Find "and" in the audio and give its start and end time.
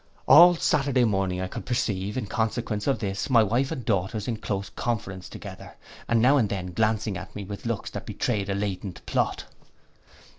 3.71-3.85, 6.09-6.19, 6.37-6.49